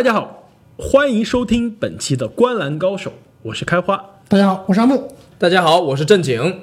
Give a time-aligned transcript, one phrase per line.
[0.00, 0.48] 大家好，
[0.78, 3.10] 欢迎收听本期的《观澜高手》，
[3.42, 4.02] 我是开花。
[4.28, 5.14] 大家好，我是阿木。
[5.36, 6.60] 大家好，我是正经。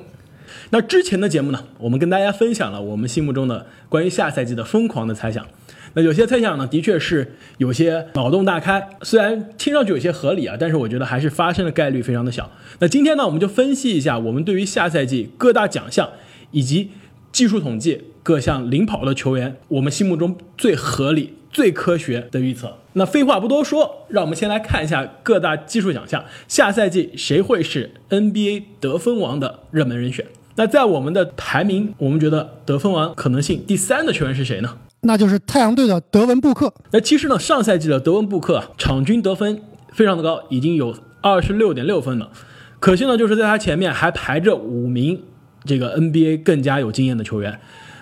[0.72, 5.46] 那之前的节目呢，我们跟大家分享了我们心目中的关于下赛季的疯狂的猜想。
[5.94, 12.50] 那有些猜想呢，的确是有些脑洞大开，虽然听上去有些合理啊，但是我觉得还是发生的概率非常的小。
[12.80, 16.10] 那今天呢，我们就分析一下我们对于下赛季各大奖项
[16.50, 16.90] 以及
[17.32, 22.78] 技术统计各项领跑的球员，我们心目中最合理、最科学的预测。
[22.98, 30.26] 那废话不多说，让我们先来看一下各大技术奖项，下赛季谁会是 NBA 得分王的热门人选？
[30.56, 34.78] 那在我们的排名，我们觉得得分王可能性第三的球员是谁呢？
[35.02, 36.74] 那就是太阳队的德文布克。
[36.92, 39.62] 那其实呢，上赛季的德文布克啊，场均得分
[39.94, 42.32] 非常的高，已经有二十六点六分了。
[42.80, 45.22] 可惜呢，就是在他前面还排着五名
[45.64, 47.60] 这个 NBA 更加有经验的球员。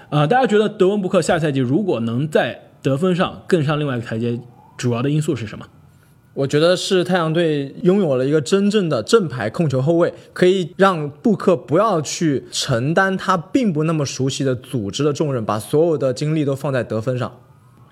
[0.09, 4.39] 啊、大家觉得德文布克下赛季如果能在得分上更上另外一个台阶，
[4.77, 5.65] 主要的因素是什么？
[6.33, 17.39] 我觉得是太阳队拥有了一个真正的正牌控球后卫，可以让布克不要去承担他并不那么熟悉的组织的重任，把所有的精力都放在得分上。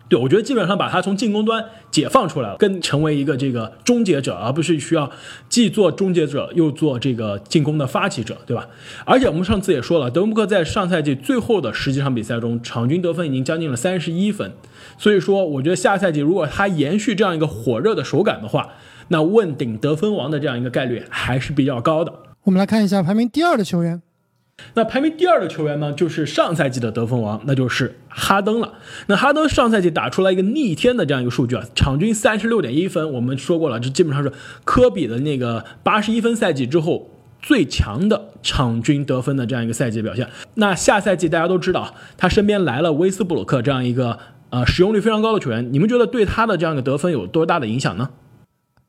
[0.10, 5.10] 对，我觉得基本上把他从进攻端解放出来了，更成为一个这个终结者，而不是需要
[5.50, 8.68] 既做终结者又做这个进攻的发起者，对吧？
[9.06, 14.52] 而且我们上次也说了，德文布克在上赛季最后的十几场比赛中，场均得分已经将近了三十一分，
[14.98, 18.70] 所以说我觉得下赛季如果他延续这样一个火热的手感的话，
[19.08, 22.14] 那问鼎得分王的这样一个概率还是比较高的。
[22.44, 24.02] 我们来看一下排名第二的球员，
[24.76, 28.74] 那排名第二的球员呢，就是上赛季的得分王，那就是哈登了。
[29.08, 33.12] 那哈登上赛季打出来一个逆天的这样一个数据啊，场均三十六点一分。
[33.14, 34.32] 我们说过了，这基本上是
[34.64, 37.10] 科比的那个八十一分赛季之后
[37.42, 40.28] 最强的场均得分的这样一个赛季表现。
[40.56, 48.10] 那下赛季大家都知道，他身边来了威斯布鲁克这样一个呃使用率非常高的球员，你们觉得对他的这样一个得分有多大的影响呢？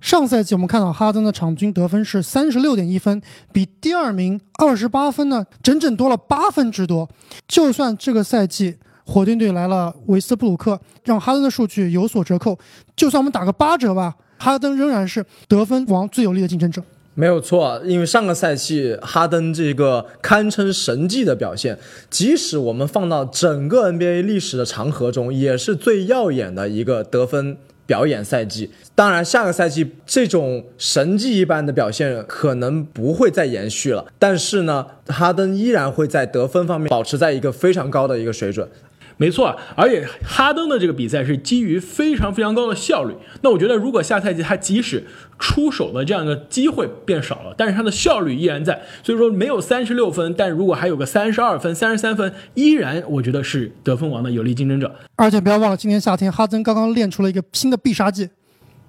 [0.04, 3.22] 上赛季我们看到哈登的场均得分是三十六点一分，
[3.54, 7.08] 比第二名二十八分呢整整多了八分之多。
[7.48, 8.76] 就算这个赛季
[9.06, 12.58] 火箭队来了维斯布鲁克，让哈登的数据有所折扣，
[12.94, 16.82] 就算我们打个八折吧，哈登仍然是得分王最有力的竞争者。
[17.14, 21.78] 没有错，因为上个赛季哈登这个堪称神迹的表现，
[22.10, 27.56] 即使我们放到整个 NBA 历史的长河中，也是最耀眼的一个得分
[27.86, 28.70] 表演赛季。
[28.94, 38.68] 当然，下个赛季这种神迹一般的表现可能不会再延续了，但是呢，哈登依然会在得分方面保持在一个非常高的一个水准。
[39.16, 43.14] 没错，而且哈登的这个比赛是基于非常非常高的效率。
[43.42, 45.04] 那我觉得，如果下赛季他即使
[45.38, 54.92] 出手的这样的机会变少了，但是他的效率依然在，所以说没有三十六分，但如果还有个三十二分、三十三分，依然我觉得是得分王的有力竞争者。
[55.16, 58.28] 而且不要忘了，今年夏天哈登刚刚练出了一个新的必杀技，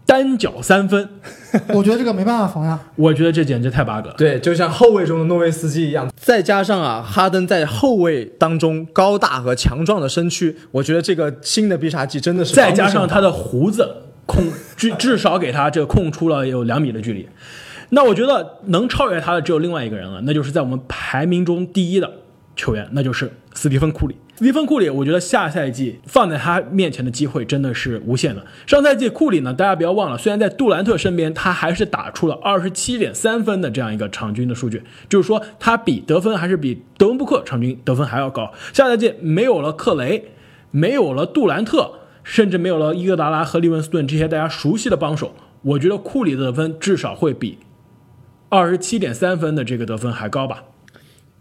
[0.05, 1.09] 单脚三分，
[1.73, 2.79] 我觉得这个没办法防呀。
[2.95, 4.13] 我觉得这简直太 bug 了。
[4.17, 14.43] 对，就像后卫中的诺维斯基一样，再加上啊，哈登在后卫当中高大和强壮的身躯，我觉得这个新的必杀技真的是再加上他的胡子控，
[14.77, 17.27] 至至少给他这个控出了有两米的距离。
[17.89, 22.11] 那我觉得能超越他的只有另外一个人了，那就是在我们排名中第一的
[22.55, 24.15] 球员，那就是斯蒂芬库里。
[24.37, 28.45] 斯蒂芬库里，我觉得下赛季放在他面前的机会真的是无限的。
[28.67, 38.51] 上赛季库里呢，大家不要忘了，虽然在杜兰特身边，他还是打出了二十七点三分的这样一个场均的数据，就是说他比得分还是比德文布克场均得分还要高。
[38.73, 40.31] 下赛季没有了克雷，
[40.71, 47.57] 没有了杜兰特，甚至没有了伊戈达拉和利文斯顿这些大家熟悉的帮手，我觉得库里的得分至少会比
[48.49, 50.65] 二十七点三分的这个得分还高吧。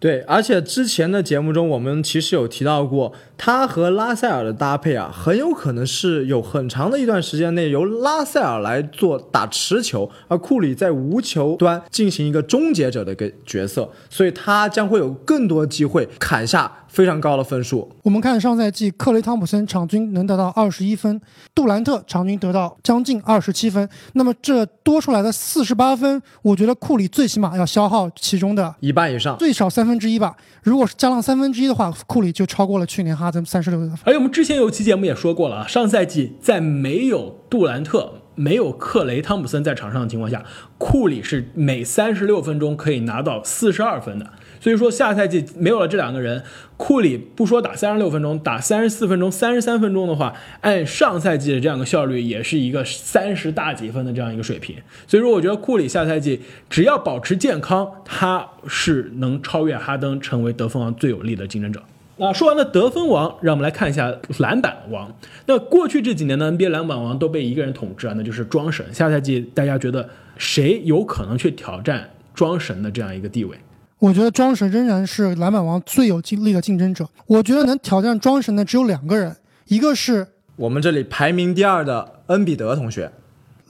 [0.04, 17.90] 对，而且之前的节目中，我们其实有提到过，他和拉塞尔的搭配啊，很有可能是有很长的一段时间内由拉塞尔来做打持球，而库里在无球端进行一个终结者的一个角色，所以他将会有更多机会砍下非常高的分数。
[18.04, 21.20] 我们看上赛季克雷汤普森场均能得到二十一分，
[21.52, 23.88] 杜兰特场均得到将近二十七分。
[24.12, 30.36] 那么这多出来的四十八分，我觉得库里最起码要消耗其中的一半以上，最少三分之一吧。
[30.62, 33.98] 如果是加上三分之一的话，库里就超过了去年哈登三十六得分。
[34.04, 40.44] 而且我们之前有期节目也说过了啊，上赛季在没有杜兰特、没有克雷汤普森在场上的情况下，
[40.78, 44.30] 库里是每三十六分钟可以拿到四十二分的。
[44.64, 46.42] 所以说下赛季没有了这两个人，
[46.78, 50.32] 库里不说打三十六分钟，打三十四分钟、三十三分钟的话，
[50.62, 54.74] 按上赛季的这样一个效率，也是一个三十大几分的这样一个水平。
[55.06, 56.40] 所以说，我觉得库里下赛季
[56.70, 61.82] 只要保持健康，他是能超越哈登，成为得分王最有力的竞争者。
[62.16, 65.14] 那说完了得分王，让我们来看一下篮板王。
[65.44, 68.86] 那过去这几年的 NBA 篮板王都被一个人统治啊，那就是庄神。
[68.94, 70.08] 下赛季大家觉得
[70.38, 73.58] 谁有可能去挑战庄神的这样一个地位？
[74.04, 77.08] 我觉得庄神仍然是篮板王最有精力的竞争者。
[77.26, 79.34] 我觉得能挑战庄神的只有两个人，
[79.68, 83.10] 一个是我们这里排名第二的恩比德同学，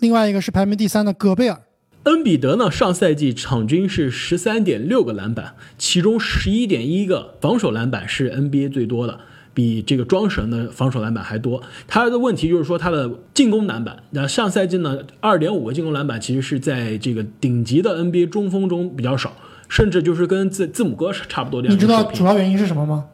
[0.01, 1.61] 另外一个是排名第三的戈贝尔。
[2.03, 9.21] 恩比德呢，上赛季场均是十三点六个篮板，其中十一点一个防守篮板是 NBA 最多的，
[9.55, 11.63] 比这个庄神的防守篮板还多。
[11.87, 19.33] 他的问题就是说他的进攻篮板，那上赛季呢，二点五个进攻篮板其实是在这个顶级的 NBA 中锋中比较少，
[19.69, 21.69] 甚至就是跟字字母哥是差不多的。
[21.69, 23.07] 你知道主要原因是什么吗？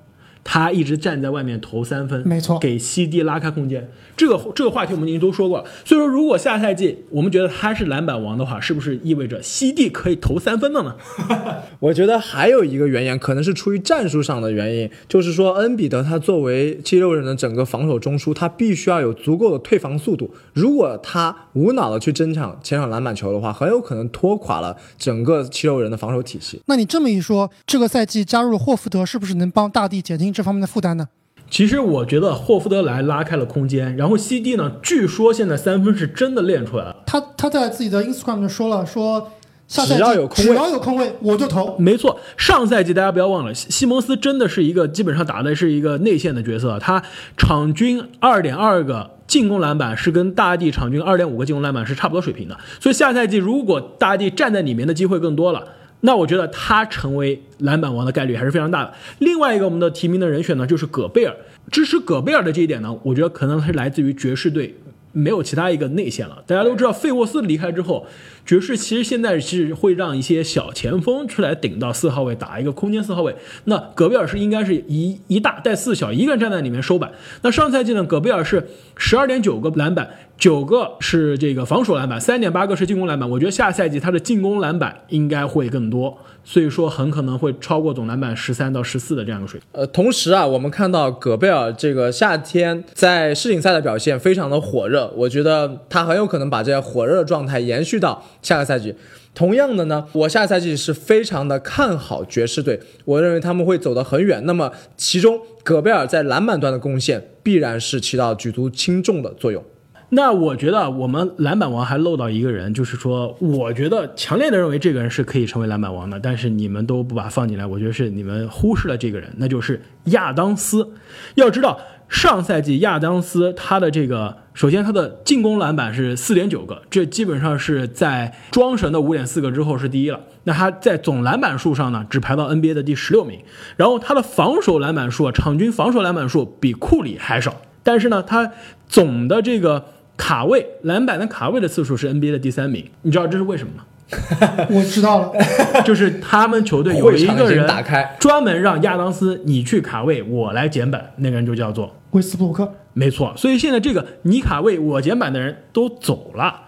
[0.43, 3.89] 他一直站在外面投三分，没错，给 CD 拉开空间。
[4.17, 5.65] 这个这个话题我们已经都说过了。
[5.85, 10.95] 所以说，如果下赛季我们觉得他是篮板王的话，是不是意味着 CD 可以投三分了呢？
[11.81, 20.35] 我觉得还有一个原因，可能是出于战术上的原因，就是说恩比德他作为七六人的整个防守中枢，他必须要有足够的退防速度。
[20.53, 26.61] 如果他无脑的去争抢前场篮板球的话，很有可能拖垮了整个七六人的防守体系。
[26.67, 31.09] 那你这么一说，这个赛季加入了霍福德，是不是能帮大帝减轻这方面的负担呢？
[31.49, 36.95] 其实我觉得霍福德来拉开了空间，然后 CD 呢，据说现在三分是真的练出来了。
[37.05, 39.33] 他他在自己的 Instagram 上说了，说
[39.67, 41.77] 下赛季只要有空位只要有空位我就投。
[41.77, 47.03] 没错，上赛季大家不要忘了，西西蒙斯真的是一个基本上打的是一个内线的角色，他
[47.37, 52.57] 场均二点二个进攻篮板是跟大帝场均二点五个进攻篮板是差不多水平的。
[52.79, 55.65] 所以下赛季如果大帝站在里面的机会更多了。
[56.01, 58.95] 那我觉得他成为篮板王的概率还是非常大的。
[59.19, 61.37] 另外一个我们的提名的人选呢，就是戈贝尔。
[61.71, 64.75] 支持戈贝尔的这一点呢，我觉得可能是来自于爵士队
[65.13, 66.43] 没有其他一个内线了。
[66.47, 68.07] 大家都知道，费沃斯离开之后，
[68.45, 73.35] 爵士其实现在是会让一些小前锋出来顶到四号位，打一个空间四号位。
[73.65, 77.11] 那戈贝尔是应该是一一大带四小，一个人站在里面收板。
[77.43, 80.09] 那上赛季呢，戈贝尔是十二点九个篮板，
[80.39, 83.29] 九个是这个防守篮板，三点八个是进攻篮板。
[83.29, 86.19] 我觉得下赛季他的进攻篮板应该会更多，
[86.51, 89.69] 所以说很可能会超过总篮板十三到十四的这样一个水平。
[89.71, 98.93] 呃，同时啊，我们看到戈贝尔这个夏天在世锦赛的表现非常的火热，我觉得他很有可能把这些火热的状态延续到下个赛季。
[99.33, 104.45] 同样的呢，我下赛季是非常的看好爵士队，我认为他们会走得很远。
[104.45, 109.65] 那么其中戈贝尔在篮板端的贡献必然是起到举足轻重的作用。
[110.13, 120.95] 那我觉得我们篮板王还漏到一个人，就是说，我觉得强烈的认为这个人是可以成为篮板王的，但是你们都不把他放进来，我觉得是你们忽视了这个人，那就是亚当斯。
[121.37, 121.79] 要知道，
[122.09, 130.19] 上赛季亚当斯他的这个，首先他的进攻篮板是四点九个，这基本上是在庄神的五点四个之后是第一了。
[130.43, 133.39] 那他在总篮板数上呢，只排到 NBA 的第十六名。
[133.77, 138.51] 然后他的防守篮板数，场均防守篮板数比库里还少，但是呢，他
[138.89, 139.85] 总的这个。
[140.21, 143.85] 卡位篮板的卡位的次数是 NBA 的第三名，你知道这是为什么吗？
[144.69, 145.33] 我知道了，
[145.83, 152.71] 就是他们球队有一个人打开专门让亚当斯你去卡位，我来捡板，那个人就叫做威斯布鲁克。
[152.93, 153.33] 没错。
[153.35, 156.65] 所以现在这个你卡位我捡板的人都走了，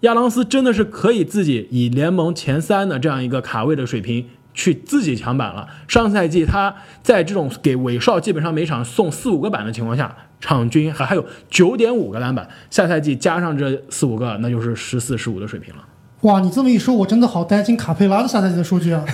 [0.00, 5.68] 亚当斯真的是可以自己以联盟前三的这样一个卡位的水平去自己抢板了。
[5.86, 15.82] 上赛季他在这种给韦少基本上每场送四五个板的情况下，场均还还有九点五个篮板，下赛季加上这四五个，那就是十四十五的水平了。
[16.22, 19.04] 哇，你这么一说，我真的好担心卡佩拉的下赛季的数据啊！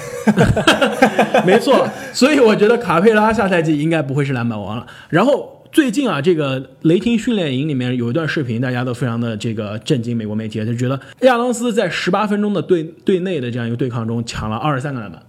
[1.44, 4.86] 没错，所以我觉得卡佩拉下赛季应该不会是篮板王了。
[5.10, 15.20] 然后最近啊，这个雷霆训练营里面有一段视频，大家都非常的这个震惊，美国媒体就觉得亚当斯在十八分钟的队队内的这样一个对抗中抢了二十三个篮板。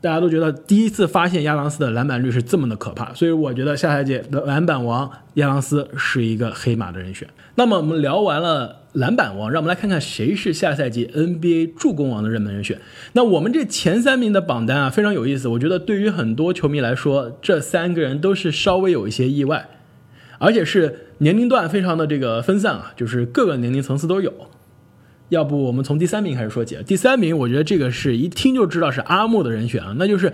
[0.00, 7.28] 大家都觉得第一次发现亚当斯的篮板率是这么的可怕，所以我觉得下赛季的篮板王亚当斯是一个黑马的人选。
[7.54, 12.80] 那么我们聊完了篮板王，让我们来看看谁是下赛季 NBA 助攻王的热门人选。
[13.12, 19.68] 那我们这前三名的榜单啊非常有意思，我觉得对于很多球迷来说，这三个人都是稍微有一些意外，
[20.38, 24.32] 而且是年龄段非常的这个分散啊，就是各个年龄层次都有。
[25.28, 26.82] 要不我们从第三名开始说起啊。
[26.86, 30.32] 第三名，我觉得这个是一听就知道是阿木的人选啊，那就是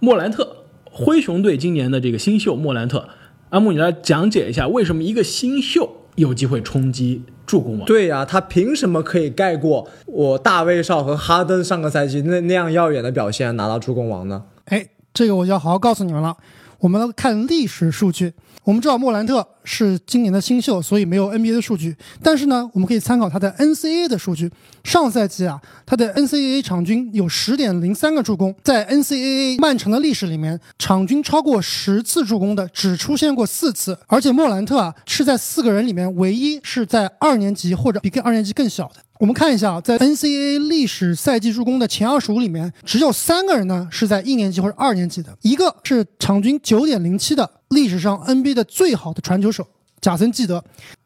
[0.00, 3.08] 莫兰特，灰熊队今年的这个新秀莫兰特。
[3.50, 7.86] 阿木，你来讲解一下为什么一个新秀有机会冲击助攻王？
[7.86, 14.44] 对呀、他凭什么可以盖过我大卫少和哈登上个赛季那那样耀眼的表现拿到助攻王呢？
[14.66, 16.36] 哎，这个我就要好好告诉你们了。
[16.82, 18.34] 我们来看历史数据。
[18.64, 21.96] 我们知道莫兰特是今年的新秀，所以没有 NBA 的数据。
[22.22, 24.50] 但是呢，我们可以参考他的 NCAA 的数据。
[24.84, 33.96] 上赛季啊，他的 NCAA 场均有十点零三个助攻，在 NCAA 漫长的历史里面，场均超过十次助攻的只出现过四次。
[34.08, 38.96] 而且莫兰特啊，是在四个人里面唯一是在二年级或者比二年级更小的。
[39.20, 49.66] 我们看一下啊，在 NCAA 历史赛季助攻的前二十五里面，只有三个人呢是在一年级或者二年级的，一个是场均九点零七的历史上 NBA 的最好的传球手
[50.00, 50.62] 贾森·基德，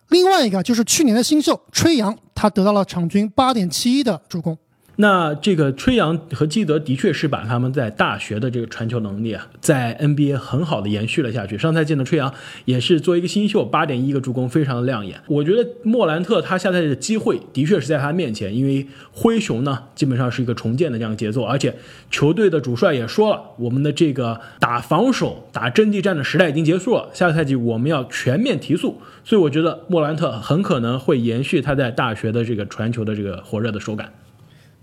[0.09, 4.57] 另外一个就是去年的新秀吹杨，他得到了场均八点七一的助攻。
[4.99, 11.59] 那这个吹杨和基德的确是把他们在大学的这个传球能力啊，在 NBA 很好的延续了下去。
[11.59, 12.33] 上赛季的吹杨
[12.65, 15.21] 也是作为一个新秀，八点一个助攻，非常的亮眼。
[15.27, 21.75] 我觉得莫兰特他下赛季的机会的确是在他面前，因为灰熊呢基本上是一个重建的这样节奏，而且
[22.11, 28.99] 球队的主帅也说了，我们的这个打防守、打阵地战的时代已经结束了，下个赛季我们要全面提速。
[29.23, 34.11] 所以我觉得莫兰特很可能会延续他在大学的这个传球的这个火热的手感。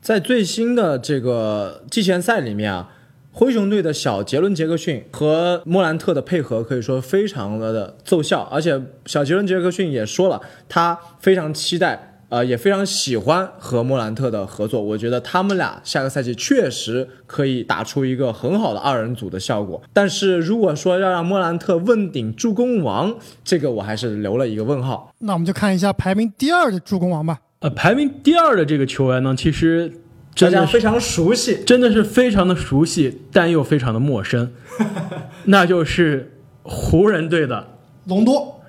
[0.03, 2.89] 在最新的这个季前赛里面啊，
[3.31, 14.81] 灰熊队的小杰伦·杰克逊和莫兰特的配合可以说非常的奏效，而且小杰伦·杰克逊也说了，他非常期待，呃，也非常喜欢和莫兰特的合作。
[14.81, 19.81] 我觉得他们俩下个赛季确实可以打出一个很好的二人组的效果。
[19.93, 25.13] 但是如果说要让莫兰特问鼎助攻王，这个我还是留了一个问号。
[25.19, 27.39] 那我们就看一下排名第二的助攻王吧。
[27.63, 29.89] 呃，排名第二的这个球员呢，其实
[30.35, 34.51] 大家非常熟悉，真的是非常的熟悉，但又非常的陌生，
[35.45, 37.77] 那就是湖人队的
[38.07, 38.61] 隆多，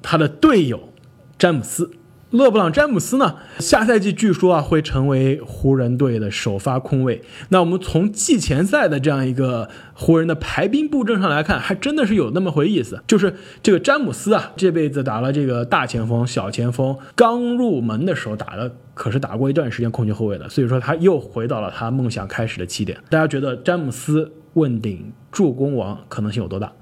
[0.00, 0.88] 他的队友
[1.36, 1.90] 詹姆斯。
[2.32, 3.36] 勒布朗·詹姆斯呢？
[3.58, 7.20] 下赛季据说啊会成为湖人队的首发控卫。
[7.50, 13.02] 那我们从季前赛的这样一个湖人的排兵布阵上来看，还真的是有那么回意思。
[13.06, 22.96] 就是这个詹姆斯啊，这辈子打了这个大前锋、小前锋，刚入门的时候打的可是打过一段时间控球后卫的，所以说他又回到了他梦想开始的起点。
[23.10, 26.72] 大家觉得詹姆斯问鼎助攻王可能性有多大？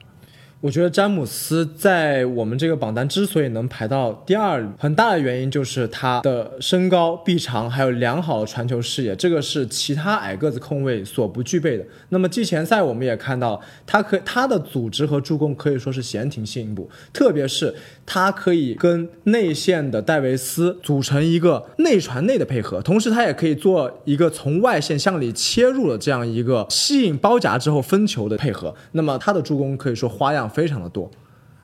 [0.61, 11.85] 我觉得詹姆斯在我们这个榜单之所以能排到第二，很大的原因就是他的身高、臂长，还有良好的传球视野，这个是其他矮个子控卫所不具备的。
[12.11, 17.75] 那么季前赛我们也看到，他可他的组织和助攻可以说是闲庭信步，特别是
[18.05, 28.75] 他可以跟内线的戴维斯组成一个内传内的配合，同时他也可以做一个从外线向里切入的这样一个吸引包夹之后分球的配合。
[28.93, 30.50] 那么他的助攻可以说花样。
[30.51, 31.11] 非常的多，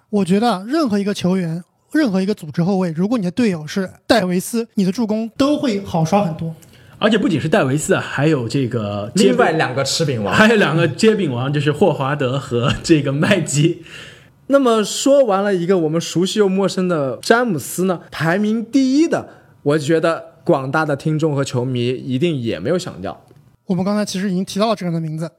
[0.09, 1.62] 我觉得任何一个球员，
[1.93, 6.55] 任何一个组织后卫，如果你的队友是戴维斯，你的助攻都会好刷很多。
[6.99, 13.83] 而且不仅是戴维斯啊，还有这个另外两个吃饼王，还有两个接饼王，就是霍华德和这个麦基。
[14.47, 19.28] 那么说完了一个我们熟悉又陌生的詹姆斯呢，排名第一的，
[19.62, 23.25] 我觉得广大的听众和球迷一定也没有想到。
[23.66, 25.31] 我们刚才其实已经提到了这个人的名字。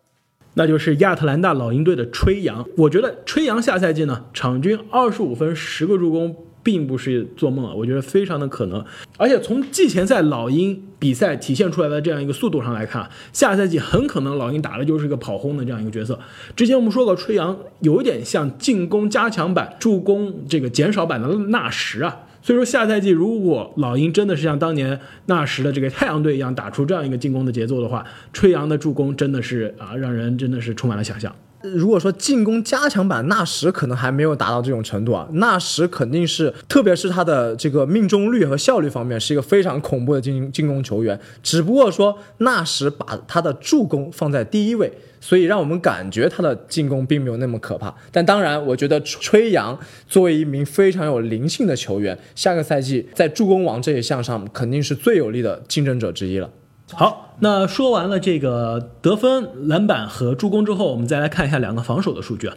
[0.57, 2.67] 那就是亚特兰大老鹰队的吹杨。
[2.75, 8.83] 我觉得吹杨下赛季呢，场均二十五分、十个助攻，并不是做梦啊，我觉得非常的可能。
[9.17, 16.19] 而且从季前赛老鹰比赛体现出来的这样一个速度上来看，下赛季很可能老鹰打的就是一个跑轰的这样一个角色。
[16.55, 22.17] 之前我们说过，吹杨有一点像进攻加强版、助攻这个减少版的纳什啊。
[22.48, 31.36] 所以说，下赛季如果老鹰真的是像当年纳什的这个太阳队一样打出这样一个进攻的节奏的话，吹杨的助攻真的是啊，让人真的是充满了想象。
[31.62, 41.20] 如果说进攻加强版纳什可能还没有达到这种程度啊，纳什肯定是，特别是他的这个命中率和效率方面是一个非常恐怖的进进攻球员。
[41.44, 44.94] 只不过说纳什把他的助攻放在第一位，
[45.27, 47.93] 所以让我们感觉他的进攻并没有那么可怕。
[48.13, 56.50] 但当然，我觉得吹杨作为一名非常有灵性的球员，下个赛季在助攻王这一项上肯定是最有力的竞争者之一了。
[56.93, 62.55] 好，那说完了这个得分、篮板和助攻之后，我们再来看一下两个防守的数据啊。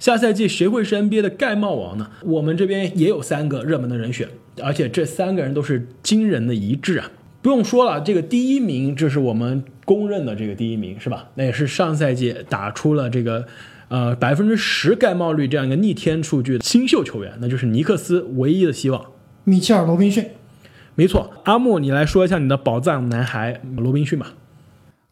[0.00, 2.10] 下赛季谁会是 NBA 的盖帽王呢？
[2.24, 4.28] 我们这边也有三个热门的人选，
[4.60, 7.08] 而且这三个人都是惊人的一致啊。
[7.40, 11.28] 不用说了，这个第一名，这是我们公认的这个第一名，是吧？
[11.34, 13.46] 那也是上赛季打出了这个
[13.88, 19.04] 呃百分之十盖帽率这样一个逆天数据的新秀球员，那就是尼克斯唯一的希望——
[19.44, 20.26] 米切尔·罗宾逊。
[20.94, 24.34] 没错，阿木，你来说一下你的宝藏男孩罗宾逊吧。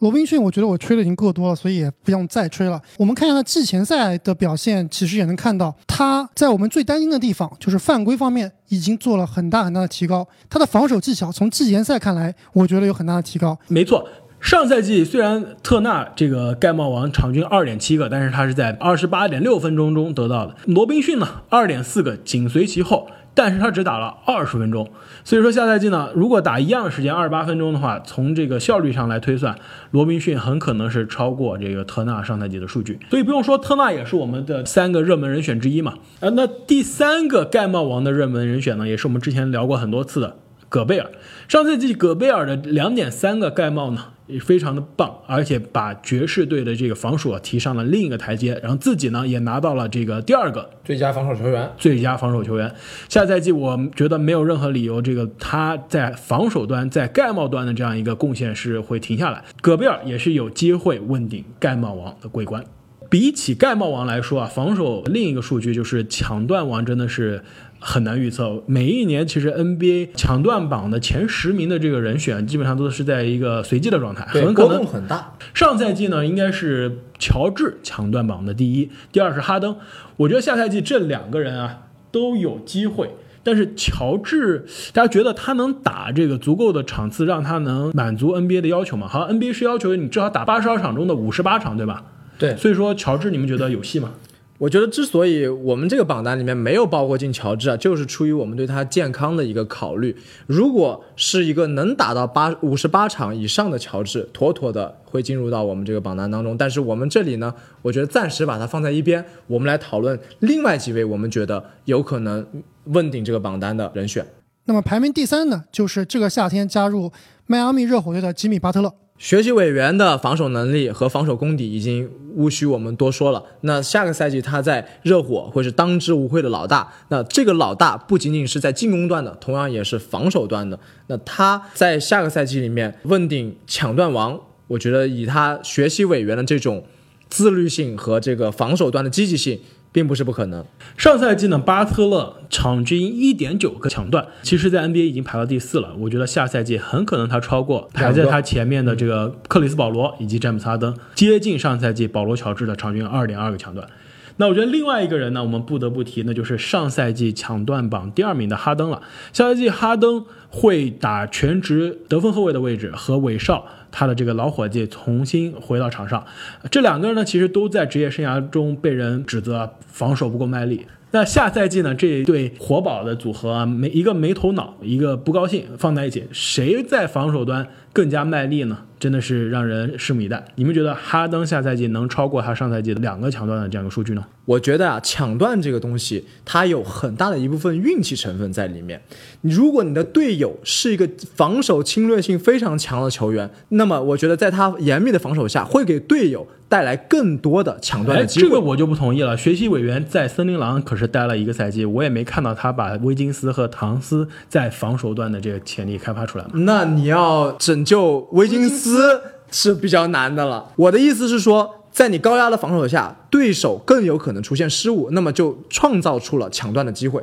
[0.00, 2.80] 罗宾逊，我觉得我吹的已经够多了，所以也不用再吹了。
[2.98, 10.26] 我们看一下他季前赛的表现，其实也能看到他在我们最担心的地方，就是犯规方面已经做了很大很大的提高。
[10.50, 13.58] 他的防守技巧从季前赛看来，我觉得有很大的提高。
[13.68, 14.06] 没错。
[14.38, 20.54] 上赛季虽然特纳这个盖帽王场均二点七个，但是他是在二十八点六分钟中得到的。
[20.66, 24.90] 罗宾逊呢，二点四个紧随其后，但是他只打了二十分钟。
[25.22, 29.56] 所以说下赛季呢，如果打一样的时间二十八分钟的话，从这个效率上来推算，
[29.90, 32.98] 罗宾逊很可能是超过这个特纳上赛季的数据。
[33.10, 35.94] 所以不用说，特纳也是我们的三个热门人选之一嘛。
[36.20, 40.36] 呃，那第三个盖帽王的热门人选呢，也是我们之前聊过很多次的。
[40.68, 41.12] 戈贝尔
[41.46, 51.71] 上赛季，戈贝尔的两点三个盖帽呢，也非常的棒，而且把爵士队的这个防守提上了另一个台阶，然后自己呢也拿到了这个第二个最佳防守球员。
[51.76, 52.73] 最佳防守球员。
[53.09, 59.45] 下赛季我觉得没有任何理由，这个他在防守端、在盖帽端的这样一个贡献是会停下来。
[59.61, 62.64] 戈贝尔也是有机会问鼎盖帽王的桂冠。
[63.09, 67.42] 比起盖帽王来说啊，防守另一个数据就是抢断王真的是。
[67.86, 68.64] 很难预测。
[68.66, 75.34] 每一年其实 NBA 抢断榜的前十名的这个人选，基本上都是在一个随机的状态，很可能很大。
[75.54, 79.76] 上赛季呢，应该是乔治抢断榜的第一，第二是哈登。
[80.16, 83.10] 我觉得下赛季这两个人啊都有机会，
[83.44, 89.06] 但是乔治，大家觉得他能打这个足够的场次，让他能满足 NBA 的要求吗？
[89.06, 92.04] 好像 NBA 是要求你至少打八十二场中的五十八场，对吧？
[92.36, 92.56] 对。
[92.56, 94.10] 所以说，乔治，你们觉得有戏吗？
[94.58, 100.16] 我觉得之所以我们这个榜单里面没有包括进乔治啊，就是出于我们对他健康的一个考虑。
[100.46, 106.56] 如果是一个能打到八五十八场以上的乔治，妥妥的会进入到我们这个榜单当中。
[106.56, 112.46] 但是我们这里呢，我觉得暂时把它放在一边，我们来讨论另外几位我们觉得有可能
[112.84, 114.26] 问鼎这个榜单的人选。
[114.64, 117.12] 那么排名第三呢，就是这个夏天加入
[117.46, 118.92] 迈阿密热火队的吉米巴特勒。
[119.18, 123.42] 学习委员的防守能力和防守功底已经无需我们多说了。
[123.62, 126.92] 那下个赛季他在热火会是当之无愧的老大。
[127.08, 130.78] 那这个老大不仅仅是在进攻端的，同样也是防守端的。
[131.06, 136.85] 那他在下个赛季里面问鼎抢断王，我觉得以他学习委员的这种
[137.30, 139.58] 自律性和这个防守端的积极性。
[139.96, 140.62] 并不是不可能。
[140.98, 145.94] 上赛季呢，巴特勒场均一点九个抢断，其实，在 NBA 已经排到第四了。
[145.98, 153.88] 我觉得下赛季很可能他超过排在他前面的这个克里斯保罗以及詹姆斯哈登，接近上赛季保罗乔治的场均二点二个抢断。
[154.36, 159.00] 那我觉得另外一个人呢，我们不得不提，那就是上赛季抢断榜第二名的哈登了。
[159.32, 163.64] 下赛季哈登会打全职得分后卫的位置，和韦少。
[163.99, 166.23] 他的这个老伙计重新回到场上，
[166.71, 170.85] 这两个人呢，其实都在职业生涯中被人指责防守不够卖力。
[171.13, 178.76] 那下赛季呢，这对活宝的组合啊，没一个没头脑，一个不高兴，放在一起，谁在防守端更加卖力呢？
[178.99, 180.45] 真的是让人拭目以待。
[180.54, 184.25] 你们觉得哈登下赛季能超过他上赛季的两个抢断的这样一个数据呢？
[184.45, 189.02] 我觉得啊，抢断这个东西，它有很大的一部分运气成分在里面。
[189.41, 198.47] 如果你的队友是一个防守侵略性非常强的球员，那么我觉得在他严密的防守下，会给队友带来更多的抢断的机会。
[198.47, 199.37] 这个我就不同意了。
[199.37, 206.45] 学习委员在森林狼可是待了一个赛季，我也没看到他把威金斯和唐斯在防守端的这个潜力开发出来。
[206.54, 208.85] 那你要拯救威金斯？
[208.86, 209.20] 斯
[209.50, 210.72] 是比较难的了。
[210.76, 217.22] 我的意思是说，在你高压的防守下，对手更有可能出现失误，那么就创造出了抢断的机会。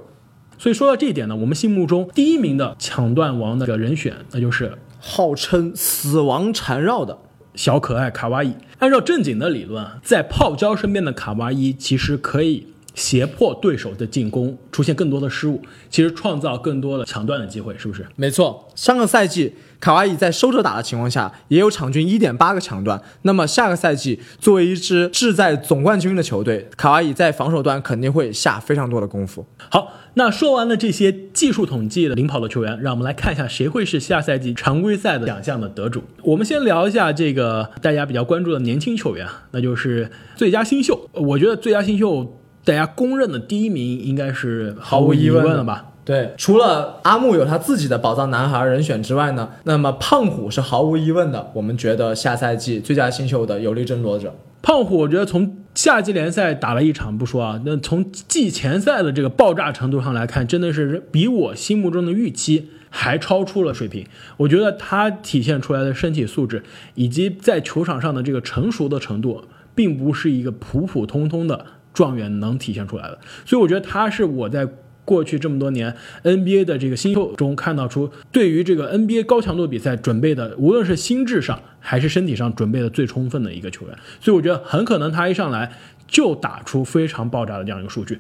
[0.60, 7.18] 所以说到这一点呢，我们心目中第一名的抢断王的人选，那就是号称死亡缠绕的
[7.56, 8.54] 小可爱卡哇伊。
[8.80, 12.73] 按照正经的理论，在泡椒身边的卡哇伊其实可以。
[12.94, 18.06] 胁迫对手的进攻出现更多的失误，其实创造更多的抢断的机会，是不是？
[18.16, 23.02] 没错，上个赛季卡哇伊在收着打的情况下，也有场均一点八个抢断。
[23.24, 29.46] 那么下个赛季，作为一支志在总冠军的球队，卡哇伊在防守端肯定会下非常多的功夫。
[29.70, 36.04] 好，那说完了这些技术统计的领跑的球员，让我们来看一下谁会是下赛季常规赛的奖项的得主。
[36.24, 41.10] 我们先聊一下这个大家比较关注的年轻球员，那就是最佳新秀。
[41.14, 42.40] 我觉得最佳新秀。
[42.66, 45.88] 大家公认的第一名应该是毫无疑问了吧？
[46.06, 51.52] 对，除了阿木有他自己的宝藏男孩人选之外呢，那么胖虎是毫无疑问的。
[51.54, 54.36] 我们觉得下赛季最佳新秀的有力争夺者。
[54.62, 64.06] 胖虎，我觉得从夏季联赛打了一场不说啊，那从季前赛的这个爆炸程度上来看，真的是比我心目中的预期还超出了水平。
[64.38, 66.64] 我觉得他体现出来的身体素质
[66.96, 69.44] 以及在球场上的这个成熟的程度，
[69.76, 71.66] 并不是一个普普通通的。
[71.94, 74.68] 状元能体现出来的，所以我觉得他是我在
[75.06, 83.98] 过去这么多年 NBA 的这个新秀中看到出对于这个 NBA 高强度比赛准备的，无论是心智上还是身体上准备的最充分的一个球员。
[84.20, 85.72] 所以我觉得很可能他一上来
[86.08, 88.18] 就打出非常爆炸的这样一个数据。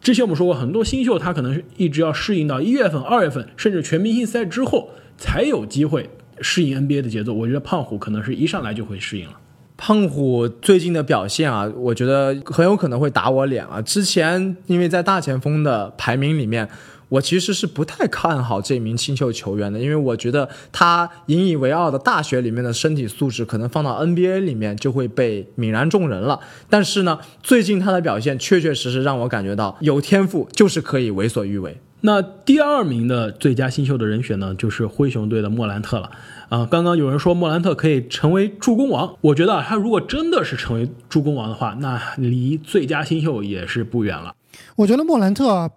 [0.00, 6.08] 之前我们说过，很多新秀他可能是一直要适应到一月份、二月份，甚至全明星赛之后才有机会。
[6.40, 9.32] 适应 NBA 的节奏，我觉得胖虎可能是一上来就会适应了。
[9.78, 13.80] 胖虎最近的表现啊，我觉得很有可能会打我脸啊。
[13.80, 16.68] 之前因为在大前锋的排名里面，
[17.08, 26.40] 我其实是不太看好这名新秀球员的，因为我觉得他引以为傲的大学里面的身体素质，可能放到 NBA 里面就会被泯然众人了。
[26.68, 31.80] 但是呢，最近他的表现确确实实让我感觉到有天赋就是可以为所欲为。
[32.00, 36.10] 那第二名的最佳新秀的人选呢，就是灰熊队的莫兰特了。
[36.48, 44.34] 啊，刚刚有人说莫兰特可以成为助攻王，我觉得他如果真的是成为助攻王的话，那离最佳新秀也是不远了。
[44.76, 45.70] 我觉得莫兰特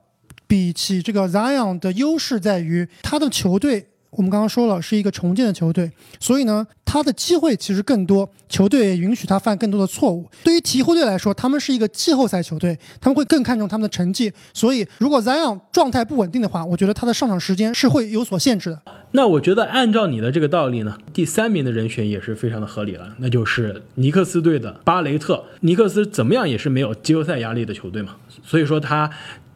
[0.47, 3.87] 比起这个 Zion 的优势在于他的球队。
[4.11, 10.29] 我们刚刚说了，是一个重建的球队，所以呢，他的机会其实更多，球队也允许他犯更多的错误。
[10.43, 14.29] 对于鹈鹕队来说，他们是一个季后赛球队，他们会更看重他们的成绩。
[14.53, 18.81] 所以，如果 Zion 状态不稳定的话，我觉得他的上场时间是会有所限制的。
[19.11, 25.43] 那我觉得按照你的这个道理呢，第三名的人选也是非常的合理了，那就是尼克斯队的巴雷特。
[25.61, 29.11] 尼克斯怎么样也是没有季后赛压力的球队嘛，所以说他。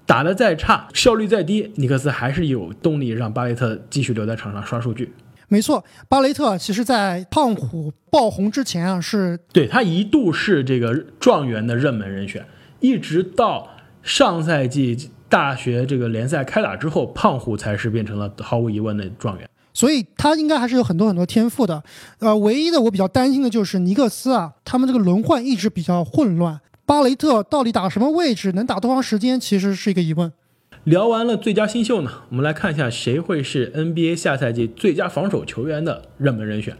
[0.07, 5.11] 打得再差，效率再低，尼克斯还是有动力让巴雷特继续留在场上刷数据。
[5.47, 12.45] 没错，巴雷特其实在胖虎爆红之前啊，是对他一度是这个状元的热门人选，
[12.81, 13.67] 一直到
[14.03, 19.49] 上赛季大学这个联赛开打之后，胖虎才是变成了毫无疑问的状元。
[19.73, 21.83] 所以他应该还是有很多很多天赋的。
[22.19, 26.61] 呃，唯一的我比较担心的就是尼克斯啊，他们这个轮换一直比较混乱。
[26.85, 30.31] 巴雷特到底打什么位置，能打多长时间，其实是一个疑问。
[30.85, 36.77] 聊完了最佳新秀呢，我们来看一下谁会是 NBA 下赛季最佳防守球员的热门人选。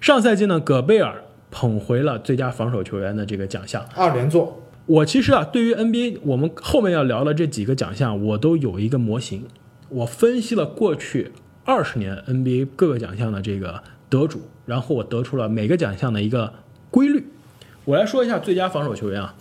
[0.00, 4.62] 上赛季呢，戈贝尔捧回了最佳防守球员的这个奖项，二连坐。
[4.86, 9.44] 我其实啊，对于 NBA 我们后面要聊的这几个奖项，我都有一个模型。
[9.88, 11.32] 我分析了过去
[11.64, 16.52] 二十年 NBA 各个奖项的这个得主，然后我得出了每个奖项的一个
[16.90, 17.26] 规律。
[17.84, 19.34] 我来说一下最佳防守球员啊。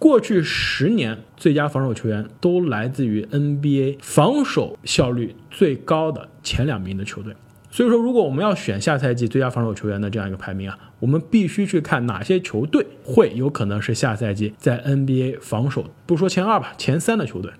[0.00, 7.34] 过去十年最佳防守球员都来自于 NBA 防守效率最高的前两名的球队，
[7.70, 17.52] 所以说如果我们要选下赛季最佳防守球员的这样一个排名啊，我们必须去看哪些球队会有可能是下赛季在 NBA 防守不说前二吧，前三的球队。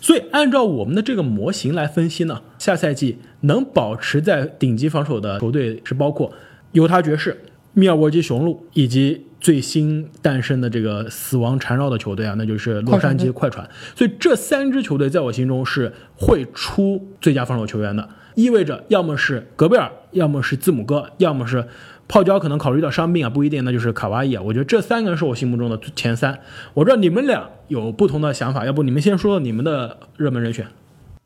[0.00, 6.32] 所以按照我们的这个模型来分析呢，下赛季能保持在顶级防守的球队是包括
[6.72, 9.26] 犹他爵士、密尔沃基雄鹿以及。
[9.40, 13.66] 最新诞生的这个死亡缠绕的球队啊，那就是洛杉矶快船。
[13.96, 21.66] 所以这三支球队在我心中是会出最佳防守球员的，意味着要么是戈贝尔，要么是字母哥，要么是
[22.10, 24.42] 泡椒，可能考虑到伤病啊，不一定，那就是卡哇伊啊。
[24.44, 26.36] 我觉得这三个人是我心目中的前三。
[26.74, 30.66] 我知道你们俩有不同的想法，要不你们先说你们的热门人选。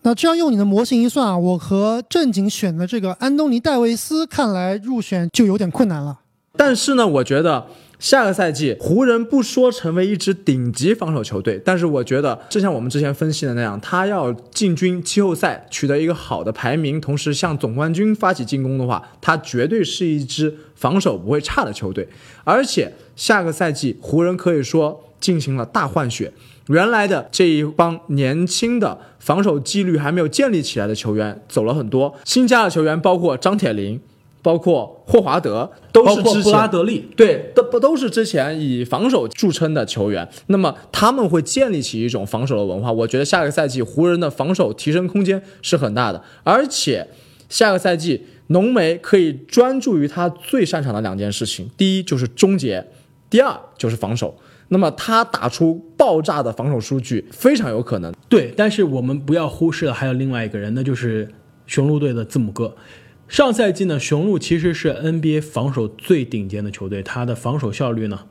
[0.02, 6.20] 那这样用你的模型一算啊，我和正经选的这个安东尼戴维斯，看来入选就有点困难了。
[6.54, 7.66] 但是呢，我觉得。
[8.04, 22.06] 下个赛季，湖人不说成为一支顶级防守球队，但是我觉得，就像我们之前分析的那样，他要进军季后赛，取得一个好的排名，同时向总冠军发起进攻的话，他绝对是一支防守不会差的球队。
[22.44, 26.30] 而且下个赛季，湖人可以说进行了大换血，
[26.66, 33.98] 原来的这一帮年轻的防守纪律还没有建立起来的球员走了很多，新加的球员包括张铁林。
[34.44, 40.28] 包括霍华德都是之前，布拉德利对，都不都是之前以防守著称的球员。
[40.48, 42.92] 那么他们会建立起一种防守的文化。
[42.92, 47.08] 我觉得下个赛季湖人的防守提升空间是很大的，而且
[47.48, 52.86] 下个赛季浓眉可以专注于他最擅长的两件事情：第一就是终结，
[53.30, 54.36] 第二就是防守。
[54.68, 58.12] 那么他打出爆炸的防守数据非常有可能。
[58.28, 61.30] 对，但是我们不要忽视了还有另外一个人，那就是
[61.66, 62.76] 雄鹿队的字母哥。
[63.26, 68.26] 上赛季呢，雄鹿其实是 NBA 防守最顶尖的球队，它的防守效率呢，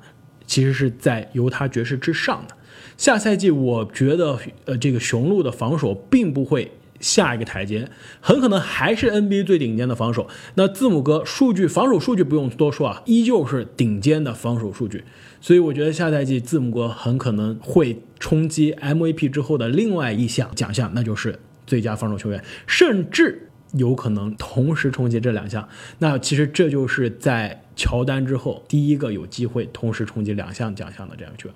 [0.45, 2.55] 其实是在犹他爵士之上的。
[2.95, 7.89] 下赛季我觉得，呃，这个雄鹿的防守并不会下一个台阶，
[8.21, 10.29] 很可能还是 NBA 最顶尖的防守。
[10.53, 15.03] 那字母哥数据防守数据不用多说啊，依旧是顶尖的防守数据。
[15.41, 23.49] 所以我觉得下赛季字母哥很可能会冲击 MVP 之后的另外一项奖项，那就是最佳防守球员，甚至。
[23.73, 25.67] 有可能同时冲击这两项，
[25.99, 31.55] 那其实这就是在乔丹之后第一个有机会同时冲击两项奖项的这样球员。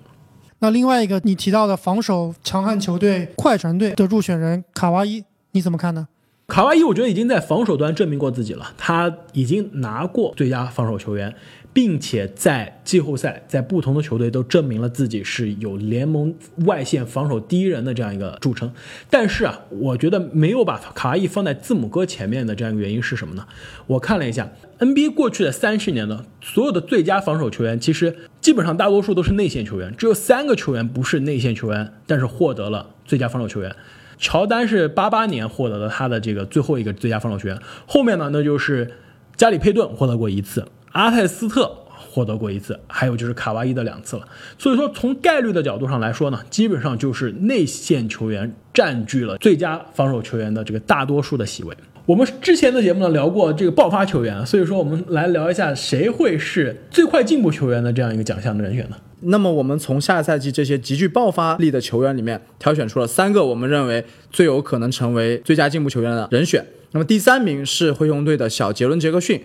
[0.60, 6.08] 那另外一个你提到的防守强悍球队快船队的入选人卡哇伊，你怎么看呢？
[6.48, 11.34] 卡哇伊我觉得已经在防守端证明过自己了，他已经拿过最佳防守球员，
[11.72, 16.34] 并且在季后赛在不同的球队都证明了自己是有联盟
[16.66, 18.72] 外线防守第一人的这样一个著称。
[19.08, 23.46] 但是啊，我觉得没有把卡哇伊放在字母哥前面的这样一个原因是什么呢？
[23.86, 33.74] 我看了一下 NBA 过去的三十年呢，所有的最佳防守球员其实基本上大多数都是内线球员，只有三个球员不是内线球员，但是获得了最佳防守球员。
[34.18, 38.90] 乔丹是八八年获得了他的这个最后一个最佳防守球员，后面呢，那就是
[39.36, 41.70] 加里佩顿获得过一次，阿泰斯特
[42.10, 44.26] 获得过一次，还有就是卡哇伊的两次了。
[44.58, 51.76] 所以说，从概率的角度上来说呢，基本上就是内线球员占据了最佳防守球员的这个大多数的席位。
[52.06, 58.96] 我们之前的节目呢聊过这个爆发球员，所以说我们来聊一下谁会是最快进步球员的这样一个奖项的人选呢？
[59.20, 66.64] 那么我们从下赛季这些极具爆发力的球员里面挑选出了三个我们认为最有可能成为最佳进步球员的人选。
[66.92, 69.42] 那么第三名是灰熊队的小杰伦·杰克逊，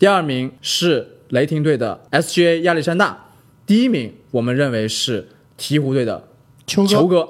[0.00, 3.26] 第二名是雷霆队的 SGA 亚历山大，
[3.66, 6.26] 第一名我们认为是鹈鹕队的
[6.66, 7.28] 球哥球哥。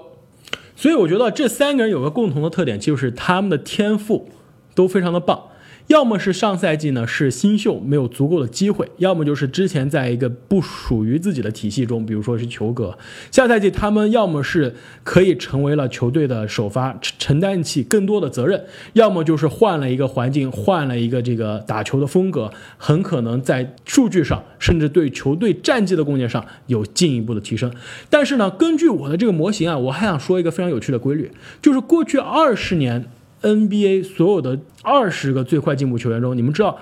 [0.77, 4.31] 所以我觉得这三个人有个共同的特点，就是他们的天赋
[4.77, 5.49] 都非常的棒。
[5.91, 12.97] 要么是上赛季呢是新秀没有足够的机会，要么就是之前在一个不属于自己的体系中，比如说是球哥。
[13.33, 14.73] 下赛季他们要么是
[15.03, 27.69] 可以成为了球队的首发，承担起更多的责任，要么就是换了一个环境，换了一个这个打球的风格，很可能在数据上，甚至对球队战绩的贡献上有进一步的提升。
[28.09, 33.07] 但是呢，根据我的这个模型啊，我还想说一个非常有趣的规律，就是过去二十年。
[33.43, 36.79] NBA 所有的二十个最快进步球员中，你们知道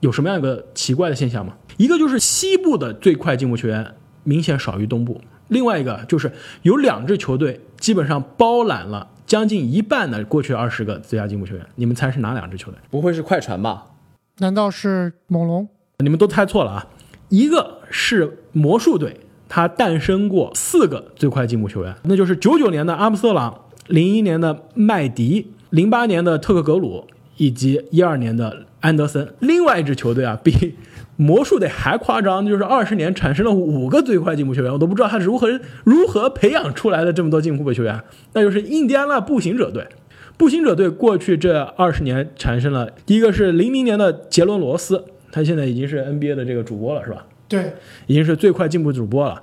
[0.00, 1.54] 有什么样一个奇怪的现象吗？
[1.76, 6.30] 一个就是西部的最快进步球员明显少于东部，另外一个就是
[6.62, 11.66] 有两支球队基本上包揽了将近一半的过去二十个最佳进步球员。
[11.76, 12.78] 你们猜是哪两支球队？
[12.90, 13.86] 不会是快船吧？
[14.38, 15.68] 难道是猛龙？
[15.98, 16.86] 你们都猜错了啊！
[17.28, 25.52] 一个是魔术队，它诞生过四个最快进步球员，那就是九九年的阿姆斯特朗，零一年的麦迪。
[25.72, 27.06] 零八年的特克格鲁
[27.38, 30.76] 以及一二年的安德森，另外一支球队啊，比
[31.16, 35.48] 魔术队还夸张，就是二十年产生了五个最快进步球员，我都不知道他如何
[35.84, 37.98] 如何培养出来的这么多进步球员，
[38.34, 39.86] 那就是印第安纳步行者队。
[40.36, 47.24] 步行者队过去这二十年产生了第一个是零零年的杰伦罗斯，他现在已经是 NBA 的这个主播了，是吧？
[47.48, 47.72] 对，
[48.06, 49.40] 已经是最快进步主播了。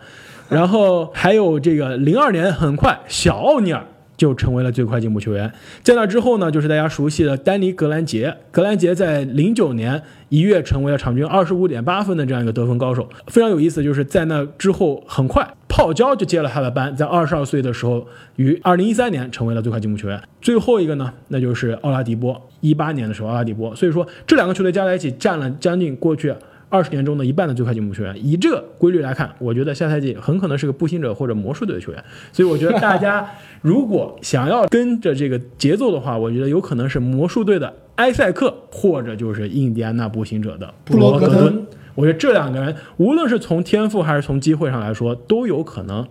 [0.48, 3.84] 然后还有这个零二年很快小奥尼尔。
[4.20, 5.52] 就成为了最快进步球员。
[5.82, 8.36] 在那之后呢，就是大家熟悉的丹尼格兰杰。
[8.52, 13.08] 格兰杰在零九年一跃成为了场均二十五点八分的这样一个得分高手。
[13.28, 18.06] 非常有意思，就是在那之后很快，泡椒就接了他的班，在二十二岁的时候，
[18.36, 20.22] 于二零一三年成为了最快进步球员。
[20.42, 23.74] 最后一个呢，那就是奥拉迪波，一八年的时候奥拉迪波。
[23.74, 26.36] 所以说这两个球队加在一起占了将近过去。
[26.70, 32.04] 二十年中的一半的最快进步球员，以这个规律来看，我觉得下赛季很可能是个步行者或者魔术队的球员。
[32.32, 33.28] 所以我觉得大家
[33.62, 41.66] 如果想要跟着这个节奏的话，我觉得有可能是魔术队的埃塞克，或者就是印第安纳步行者的布罗格登。
[41.96, 46.08] 我觉得这两个人，无论是从天赋还是从机会上来说，都有可能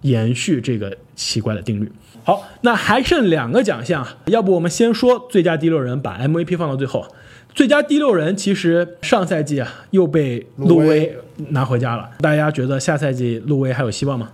[0.00, 1.90] 延续这个奇怪的定律。
[2.24, 7.06] 好，那还剩两个奖项，要不我们先说最佳第六人，把 MVP 放到最后。
[7.54, 11.14] 最佳第六人其实上赛季啊又被路威
[11.48, 14.30] 拿回家了，大家觉得下赛季路威还有希望吗？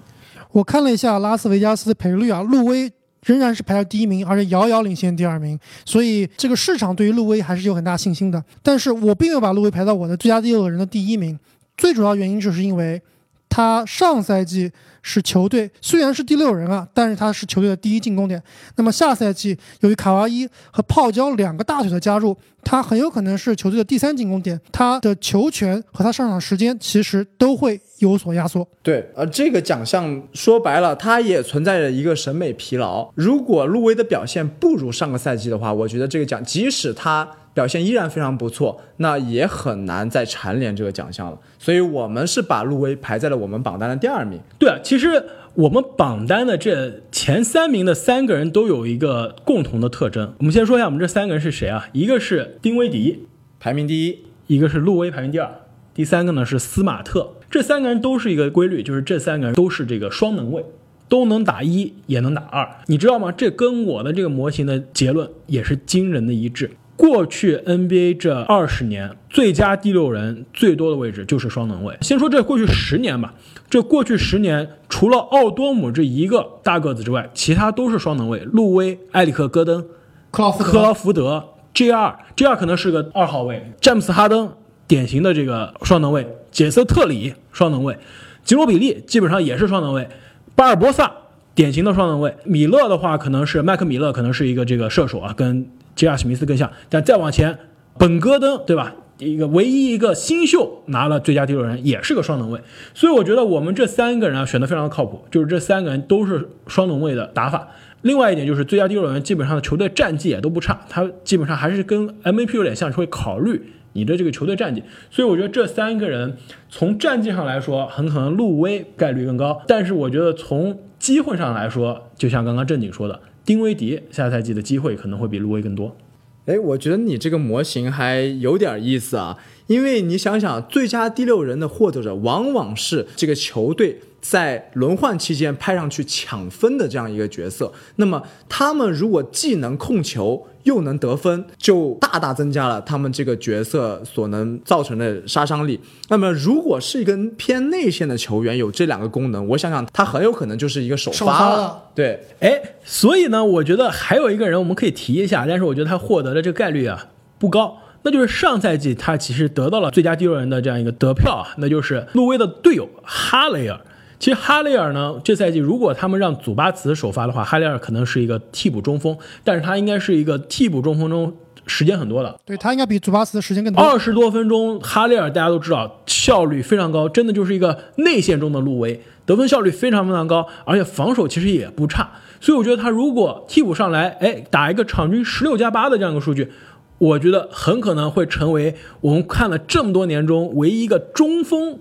[0.52, 2.90] 我看了一下拉斯维加斯的赔率啊，路威
[3.24, 8.42] 仍然是排在第一名，而且遥遥领先第二名，所以这个市场对于路威还是有很大信心的。
[8.62, 11.38] 但是我并没有把路威排到我的最佳第六人的第一名，
[11.76, 13.00] 最主要原因就是因为
[13.48, 14.70] 他上赛季。
[15.00, 18.42] 是球队虽然是第六人啊，但是他是球队的第一进攻点。
[18.76, 24.60] 那么下赛季由于卡哇伊和泡椒两个大腿的加入，他很有可能是球队的第三进攻点。
[24.70, 28.68] 他的球权和他上场时间其实都会有所压缩。
[28.82, 33.10] 对，而这个奖项说白了，它也存在着一个审美疲劳。
[33.14, 37.26] 如果路威的表现不如上个赛季的话，我觉得这个奖即使他。
[37.58, 41.36] 表现依然非常不错，那也很难再蝉联这个奖项了。
[41.58, 44.38] 所以，我们是把路威排在了我们榜单的第二名。
[44.60, 50.32] 对啊，其实我们榜单的这前三名的三个人都有一个共同的特征。
[50.38, 51.88] 我们先说一下，我们这三个人是谁啊？
[51.92, 53.26] 一个是丁威迪，
[53.58, 55.48] 排名第一；一个是路威，排名第二；
[55.92, 57.32] 第三个呢是斯马特。
[57.50, 60.64] 这三个人都是一个规律，就是这三个人都是这个双能卫，
[61.08, 62.68] 都能打一，也能打二。
[62.86, 63.32] 你知道吗？
[63.32, 66.70] 这跟我的这个模型的结论也是惊人的一致。
[66.98, 71.96] 过去 NBA 这二十年，最佳第六人最多的位置就是双能卫。
[72.00, 73.32] 先说这过去十年吧，
[73.70, 78.40] 这过去十年除了奥多姆这一个大个子之外，其他都是双能卫。
[78.40, 79.86] 路威、埃里克·戈登、
[80.32, 80.72] 克劳福德。
[80.72, 84.52] 克劳福德、J 二，J 二可能是个二号位，詹姆斯哈登
[84.88, 87.96] 典型的这个双能卫，杰瑟特里双能卫，
[88.42, 90.08] 吉罗比利基本上也是双能卫，
[90.56, 91.12] 巴尔博萨
[91.54, 97.58] 典型的双能卫，米勒的话可能是麦克米勒可能是一个这个射手啊，跟吉尔史密斯更像，但再往前，
[97.98, 98.94] 本戈登对吧？
[99.18, 102.60] 一个唯一一个新秀拿了最佳第六人，也是个双能卫，
[102.94, 107.66] 所以我觉得我们这三个人啊选的非常的靠谱，就是这三个人都是双能卫的打法。
[108.02, 113.60] 另外一点就是最佳第六人基本上的球队战绩也都不差，他基本上还是跟 MVP 有点像，会考虑
[113.94, 114.84] 你的这个球队战绩。
[115.10, 116.36] 所以我觉得这三个人
[116.68, 125.96] 从战绩上来说，很可能路威概率更高，但是我觉得从机会上来说，就像刚刚正经说的，丁威迪下赛季的机会可能会比路威更多。
[126.44, 137.72] 哎，我觉得你这个模型还有点意思啊，因为你想想，最佳第六人的获得者往往是这个球队在轮换期间派上去抢分的这样一个角色。
[137.96, 145.80] 那么他们如果既能控球又能得分，就大大增加了他们这个角色所能造成的杀伤力。
[146.10, 151.38] 那么如果是一个偏内线的球员有这两个功能，我想想，他很有可能就是一个首首发了。
[151.38, 157.06] 发了对，哎，所以呢，我觉得还有一个人我们可以提一下，但是我觉得他获得的这个概率啊
[157.38, 163.80] 不高，那就是上赛季他其实得到了最佳第六人的这样一个得票啊，那就是路威的队友哈雷尔。
[164.18, 171.32] 其实哈雷尔呢，这赛季如果他们让祖巴茨首发的话，哈雷尔可能是一个替补中锋，但是他应该是一个替补中锋中
[171.66, 173.82] 时间很多的，对他应该比祖巴茨的时间更多。
[173.82, 182.10] 二十多分钟，哈雷尔大家都知道效率非常高，真的就是一个内线中的路威，得分效率非常非常高，而且防守其实也不差。
[182.40, 186.50] 所以我觉得他如果替补上来，哎，打一个场均十六加八的这样一个数据，
[186.98, 191.78] 我觉得很可能会成为我们看了这么多年中唯一一个中锋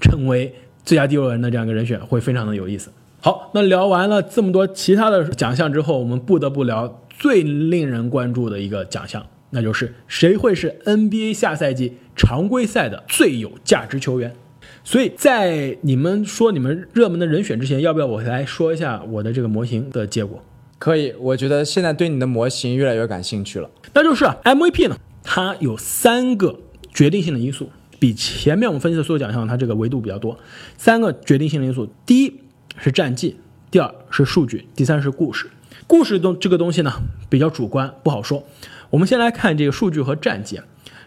[0.00, 2.90] 成为最佳第六人的这样一个人选，会非常的有意思。
[3.20, 14.34] 好，那聊完了这么多其他的奖项之后，我们不得不聊最令人关注的一个奖项，那就是谁会是 NBA 下赛季常规赛的最有价值球员。
[14.82, 20.42] 所以在你们说你们热门的人选之前，要不要我来说一下我的这个模型的结果？
[20.78, 23.68] 可以，我觉得现在对你的模型越来越感兴趣了。
[23.92, 26.58] 那就是啊 MVP 呢，它有三个
[26.94, 27.68] 决定性的因素，
[28.00, 30.36] 比前面我们分析的所有奖项它这个维度比较多。
[30.76, 32.40] 三个决定性的因素，第一
[32.76, 33.36] 是战绩，
[33.70, 35.48] 第二是数据，第三是故事。
[35.86, 36.92] 故事东这个东西呢
[37.28, 38.44] 比较主观，不好说。
[38.90, 40.60] 我们先来看这个数据和战绩。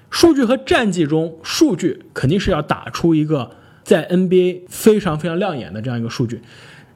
[0.10, 3.50] 数据和战绩中，数据肯定是要打出一个
[3.84, 6.42] 在 NBA 非常非常亮眼的这样一个数据。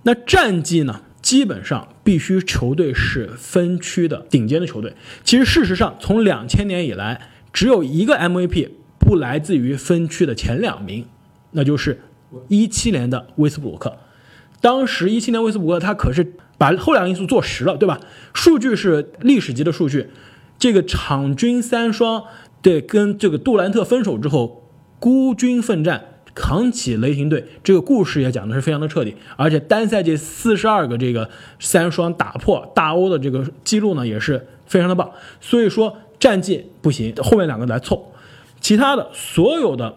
[0.03, 4.93] 那战绩呢，基本上必须球队是分区的顶尖的球队。
[5.23, 7.19] 其实事实上，从两千年以来，
[7.51, 11.05] 只有一个 MVP 不来自于分区的前两名，
[11.51, 12.01] 那就是
[12.47, 13.97] 一七年的威斯布鲁克。
[14.61, 17.99] 当时一七年威斯布鲁克他可是把后两个因素做实了，对吧？
[18.33, 20.09] 数据是历史级的数据，
[20.57, 22.23] 这个场均三双，
[22.61, 26.05] 对，跟这个杜兰特分手之后孤军奋战。
[26.39, 35.09] 扛起雷霆队这个故事也讲的是非常的彻底，而且单赛季四十二个这个三双打破大欧的这个记录呢，也是非常的棒。
[35.41, 38.11] 所以说战绩不行，后面两个来凑，
[38.67, 39.95] 其他的所有的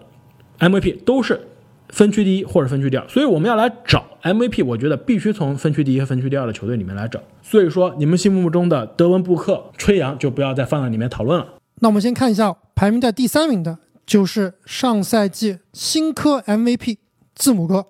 [0.61, 1.49] MVP 都是
[1.89, 3.09] 分区第一或者分区第二。
[3.09, 7.21] 所以我们要来找 MVP，我觉得必须从分区第一和分区第二的球队里面来找。
[7.43, 11.55] 所以说你们心目中的德文布克、吹杨就不要再放在里面讨论了。
[11.81, 16.99] 那我们先看一下排名在第三名的，就是上赛季新科 MVP
[17.35, 17.87] 字母哥。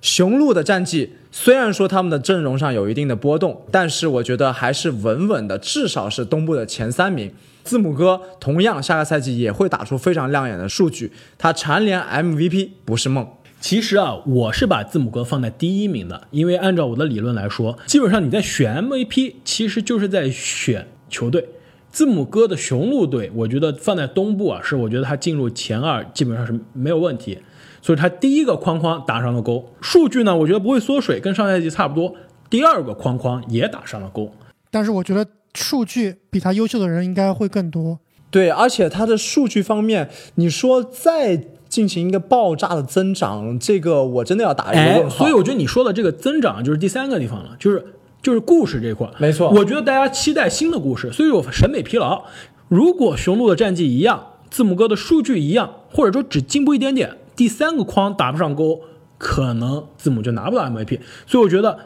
[0.00, 7.30] 雄鹿的战绩虽然说他们的阵容上有一定的波动，但是我觉得还是稳稳的，至少是东部的前三名。
[7.62, 13.28] 字母哥同样下个赛季也会打出非常亮眼的数据，他蝉联 MVP 不是梦。
[13.60, 21.46] 其实啊，我是把字母哥放在第一名的，因为按照我的理论来说，基本上你在选 MVP，其实就是在选球队。
[21.92, 27.38] 字母哥的雄鹿队，我觉得放在东部啊，是我觉得他进入前二基本上是没有问题，
[27.82, 29.64] 所以他第一个框框打上了勾。
[29.80, 32.14] 数据呢，我觉得不会缩水，跟上赛季差不多。
[32.48, 34.30] 第二个框框也打上了勾。
[34.70, 37.98] 但是我觉得数据比他优秀的人应该会更多。
[38.30, 45.18] 对，而且他的数据方面，你说再进行一个爆炸的增长，这个我真的要打一个哎问，号。
[45.18, 47.84] 所以我觉得你说的这个增长就是第三个地方了，就是
[48.22, 49.08] 就是故事这一块。
[49.18, 52.24] 没错我觉得大家期待新的故事，所以有审美疲劳。
[52.68, 58.82] 如果雄鹿的战绩一样，字母哥的数据一样，或者说只进步一点点，第三个框打不上勾，
[59.16, 61.00] 可能字母就拿不到 MVP。
[61.26, 61.78] 所以我觉得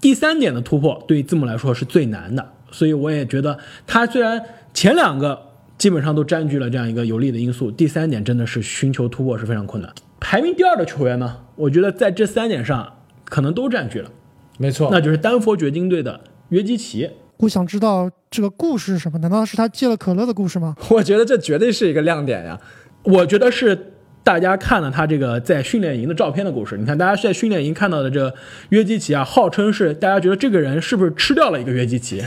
[0.00, 2.44] 第三点的突破对于字母来说是最难的。
[2.72, 3.56] 所以我也觉得
[3.86, 5.40] 他虽然前两个
[5.78, 9.88] 基本上都占据了这样一个有利的因素，第三点真的是寻求突破是非常困难。
[10.18, 12.94] 排名第二的球员呢，我觉得在这三点上
[13.24, 14.10] 可能都占据了。
[14.58, 17.08] 没错，那就是丹佛掘金队的约基奇。
[17.36, 19.18] 我想知道这个故事是什么？
[19.18, 20.74] 难道是他戒了可乐的故事吗？
[20.90, 22.60] 我觉得这绝对是一个亮点呀。
[23.04, 23.92] 我觉得是
[24.28, 26.76] 大家看了他这个在训练营的照片的故事。
[26.76, 28.30] 你看，大家在训练营看到的这
[28.68, 32.22] 约基奇啊，号称是大家觉得这个人是不是吃掉了一个约基奇？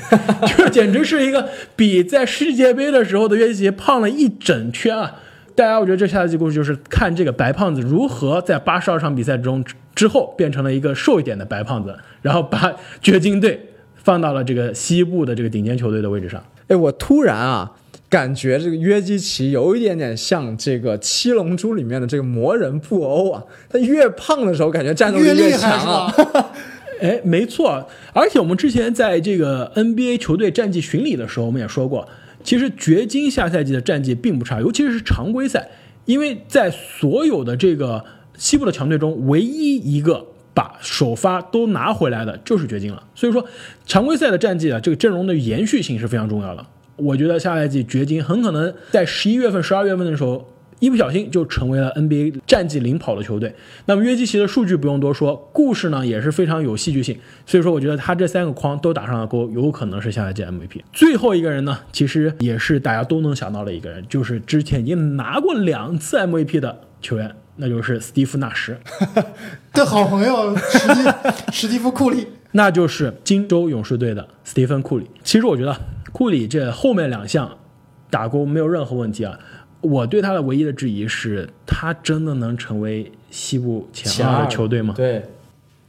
[0.57, 5.21] 这 简直是一个比在世界杯的时候的约基奇胖了一整圈啊！
[5.53, 16.43] 大家，我觉得这下一季故事就是看这个白胖子如何在八十二场比赛中之后变成了一个瘦一点的白胖子，然后把掘金队放到了这个西部的这个顶尖球队的位置上。
[16.67, 17.71] 哎，我突然啊，
[18.11, 23.41] 感觉这个约基奇有一点点像这个《七龙珠》里面的这个魔人布欧啊。
[23.69, 26.13] 他越胖的时候，感觉战斗力越强是啊。
[26.33, 26.51] 吧？
[27.01, 32.05] 哎，没错，而且我们之前在这个 NBA 球队战绩巡礼的时候，我们也说过，
[32.43, 35.69] 其实掘金下赛季的战绩并不差，尤其是常规赛，
[36.03, 38.03] 因为在所有的这个
[38.37, 43.01] 西部的强队中，唯一一个把首发都拿回来的就是掘金了。
[43.15, 43.47] 所以说，
[43.87, 46.63] 常规赛的战绩啊，这个阵容的延续性是非常重要的。
[46.95, 50.47] 我觉得下赛季掘金很可能在十一月份、十二月份的时候。
[50.81, 53.53] 一不小心就成为了 NBA 战绩领跑的球队。
[53.85, 57.15] 那么约基奇的数据不用多说，故事呢也是非常有戏剧性。
[57.45, 60.81] 所以说，我觉得他这三个框都打上了勾，有可能是下赛季 MVP。
[60.91, 68.75] 最后一个人呢，其实也是大家都能想到的一个人，就是之前已经拿过两次 MVP 的球员，那就是斯蒂夫纳什，
[69.73, 71.11] 的好朋友史蒂
[71.51, 75.05] 史蒂夫库里， 那就是金州勇士队的斯蒂芬库里。
[75.23, 75.79] 其实我觉得
[76.11, 77.57] 库里这后面两项
[78.09, 79.39] 打勾没有任何问题啊。
[79.81, 84.93] 我对他的唯一的质疑是，他真的能成为西部前二的球队吗？
[84.95, 85.25] 对，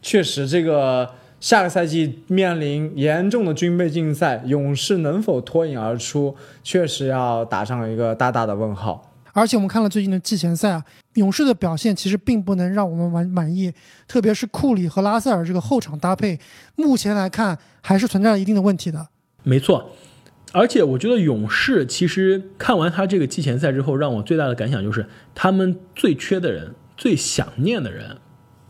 [0.00, 1.10] 确实，这个
[1.40, 9.10] 下个赛季面临严重的军备竞赛，勇士能否脱颖而出，确实要打上一个大大的问号。
[9.34, 13.72] 而且我们看了最近的季前赛啊，勇士的表现其实并不能让我们满满意，
[14.08, 16.38] 特别是库里和拉塞尔这个后场搭配，
[16.76, 19.08] 目前来看还是存在了一定的问题的。
[19.42, 19.90] 没错，
[20.53, 28.18] 而且我觉得勇士其实看完他这个季前赛之后，让我最大的感想就是，他们最缺的人、最想念的人，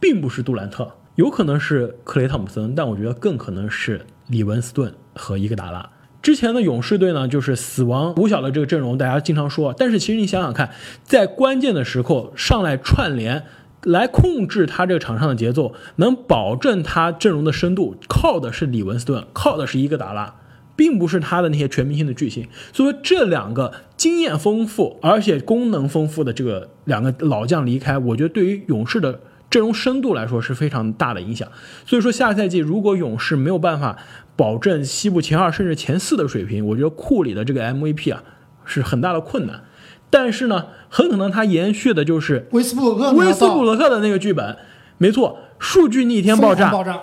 [0.01, 5.91] 并不是杜兰特，有可能是克雷汤普森，但我觉得更可能是里文斯顿和伊戈达拉。
[6.23, 10.71] 之前的勇士队呢，就是死亡五小的这个阵容，大家经常说，但是其实你想想看，
[11.05, 13.45] 在关键的时候上来串联。
[13.85, 20.37] 来控制他这个场上的节奏，能保证他阵容的深度，靠的是里文斯顿，靠的是伊戈达拉，
[20.77, 22.47] 并不是他的那些全明星的巨星。
[22.73, 29.21] 所以说这两个经验丰富而且功能丰富的这个两个老将离开，我觉得对于勇士的
[29.51, 31.49] 阵容深度来说是非常大的影响。
[31.85, 33.99] 所以说下赛季如果勇士没有办法
[34.35, 38.23] 保证西部前二甚至前四的水平，我觉得库里的这个 MVP 啊
[38.65, 39.63] 是很大的困难。
[40.09, 44.57] 但是呢，很可能他延续的就是威斯布鲁克，威斯布鲁克的那个剧本，
[44.99, 47.01] 没错，数据逆天爆炸，爆炸，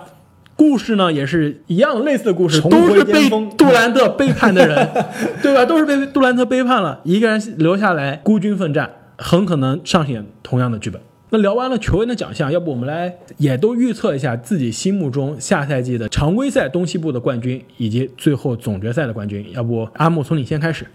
[0.60, 4.86] 故事呢也是一样类似的故事，都是被杜兰特背叛的人，
[5.40, 5.64] 对吧？
[5.64, 11.00] 都是被杜兰特背叛了，一个人留下来孤军奋战，很可能上演同样的剧本。
[11.30, 19.42] 那聊完了球员的奖项，要不我们来也都预测一下自己心目中下赛季的常规赛东西部的冠军，以及最后总决赛的冠军。
[19.54, 20.86] 要不阿木从你先开始。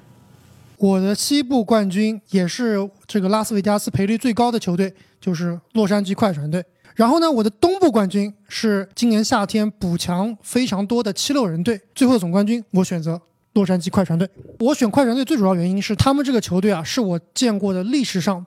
[0.78, 6.64] 我的西部冠军也是这个拉斯维加斯赔率最高的球队，就是洛杉矶快船队。
[6.96, 11.80] 然后呢，我的东部冠军是今年夏天补强非常多的七六人队。
[11.94, 13.22] 最后总冠军，我选择
[13.54, 14.28] 洛杉矶快船队。
[14.60, 18.46] 我选快船队最主要原因是他们这个球队啊，是我见过的历史上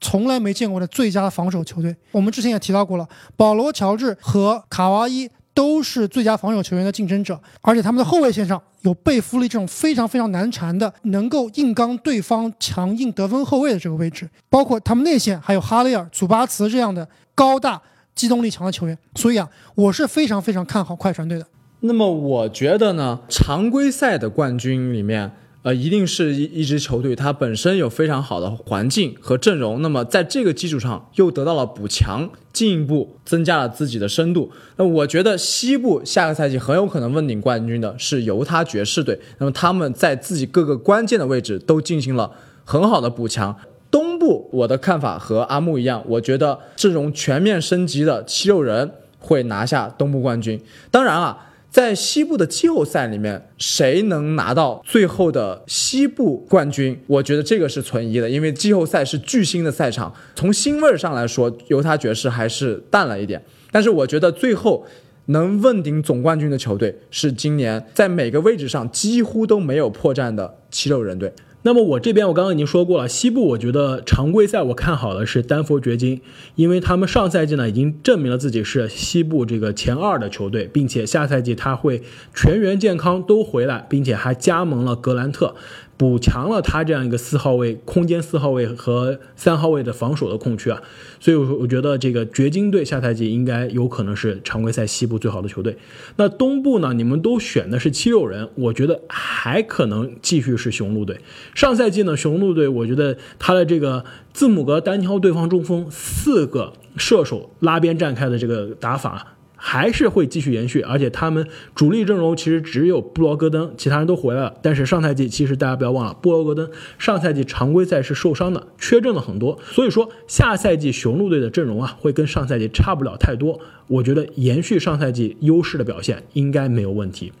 [0.00, 1.96] 从来没见过的最佳防守球队。
[2.12, 5.28] 我们之前也提到过了，保罗·乔治和卡哇伊
[5.58, 17.82] 都是最佳防守球员的竞争者，而且他们的后卫线上有贝弗利这种非常非常难缠的，能够硬刚对方强硬得分后卫的这个位置，包括他们内线还有哈雷尔、祖巴茨这样的高大、
[18.14, 18.96] 机动力强的球员。
[19.16, 21.44] 所以啊，我是非常非常看好快船队的。
[21.80, 25.28] 那么我觉得呢，常规赛的冠军里面，
[25.64, 34.50] 呃，一定是一一支球队，它本身有非常好的环境和阵容，那么在这个基础上又得到了补强，进一步增加了自己的深度。
[34.76, 42.30] 那我觉得西部下个赛季很有可能问鼎冠军的是犹他爵士队，那么他们在自己各个关键的位置都进行了
[42.64, 43.54] 很好的补强。
[43.90, 50.58] 东部我的看法和阿木一样，我觉得阵容全面升级的七六人会拿下东部冠军。
[50.92, 51.46] 当然啊。
[51.70, 56.98] 在西部的季后赛里面，谁能拿到最后的西部冠军？
[57.06, 63.42] 我觉得这个是存疑的，因为季后赛是巨星的赛场，从腥味上来说，犹他爵士还是淡了一点。
[63.70, 64.86] 但是我觉得最后
[65.26, 71.30] 能问鼎总冠军的球队是今年在每个位置上几乎都没有破绽的七六人队。
[71.68, 76.22] 那么我这边我刚刚已经说过了，西部我觉得常规赛我看好的是丹佛掘金，
[76.54, 82.02] 因为他们上赛季呢已经证明了自己是西部这个前二的球队，并且下赛季他会
[82.34, 85.54] 全员健康都回来，并且还加盟了格兰特。
[85.98, 90.80] 补强了他这样一个四号位空间四号位和三号位的防守的空缺啊，
[91.18, 95.76] 所以我我觉得这个掘金队下赛季应该有可能是常规赛西部最好的球队。
[96.14, 96.94] 那东部呢？
[96.94, 101.18] 你们都选的是七六人，我觉得还可能继续是雄鹿队。
[101.54, 109.34] 上赛季呢，雄鹿队我觉得他的这个字母哥单挑对方中锋，四个射手拉边站开的这个打法。
[109.60, 114.54] 还是会继续延续，而且他们主力阵容其实只有布罗戈登，其他人都回来了。
[114.62, 119.58] 但是上赛季其实大家不要忘了，布罗戈登上赛季常规赛是受伤的，缺阵了很多。
[119.64, 123.60] 所以说下赛季雄鹿队的阵容啊，会跟上赛季差不了太多。
[123.88, 127.32] 我觉得延续上赛季优势的表现应该没有问题。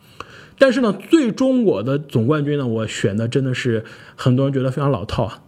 [0.58, 3.84] 但是呢，最终我的总冠军呢，我选的真的是
[4.16, 5.40] 很多人觉得非常老套啊。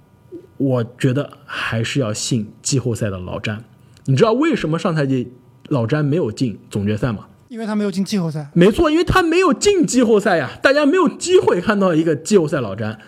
[0.57, 3.65] 我觉得还是要信季后赛的老詹。
[4.05, 5.33] 你知道为什么上赛季？
[5.71, 7.27] 老詹没有进总决赛嘛？
[7.49, 8.49] 因为他没有进季后赛。
[8.55, 12.99] 没错，因为他没有进季后赛呀，大家没有机会看到一个季后赛老詹。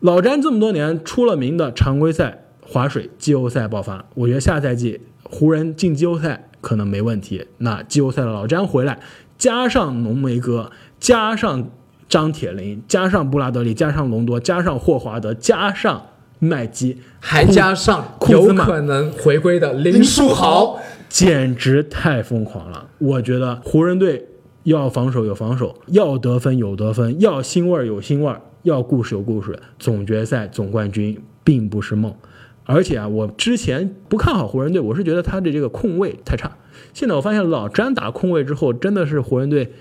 [0.00, 4.04] 老詹这么多年出了名的常规赛划水，季后赛爆发。
[4.14, 7.46] 我觉得下赛季湖人进季后赛可能没问题。
[7.58, 8.98] 那季后赛的老詹回来，
[9.38, 10.70] 加上浓眉哥，
[11.00, 11.70] 加上
[12.08, 16.06] 张铁林，加上布拉德利，加上隆多，加上霍华德，加上
[16.38, 20.78] 麦基，还加上有可能回归的林书豪。
[21.08, 22.88] 简直太疯狂了！
[22.98, 24.26] 我觉得湖人队
[24.64, 29.58] 要防守有防守，要得分有得分，要腥味儿有腥味儿，要故事有故事。
[29.78, 32.14] 总决赛总冠军并不是梦，
[32.64, 36.56] 而且啊，我之前不看好湖人队，我是觉得他的这个控卫太差。
[36.92, 39.72] 现在我发现老詹打控卫之后，真的是湖人队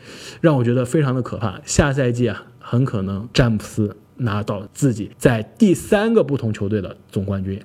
[0.41, 1.59] 让我觉得非常的可怕。
[1.65, 7.59] 下赛季啊，很可能詹姆斯拿到自己在第三个不同球队的总冠军。